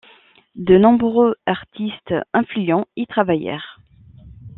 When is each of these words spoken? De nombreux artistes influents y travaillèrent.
De 0.55 0.79
nombreux 0.79 1.35
artistes 1.45 2.15
influents 2.33 2.87
y 2.97 3.05
travaillèrent. 3.05 3.77